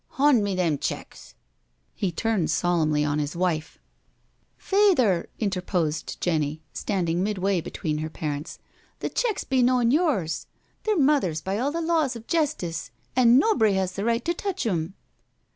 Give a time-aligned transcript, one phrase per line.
[0.17, 1.35] Hond me them checks.*'
[1.93, 3.77] He turnied solemnly on his wife.
[4.57, 8.57] C i8 NO SURRENDER'• Fayther/' interposed Jenny, standing midway be tween her parents,
[8.97, 10.47] the checks be noan yours..
[10.85, 14.65] They're Mother's by all the laws of jestice, and nobry has the right to touch
[14.65, 14.95] 'em."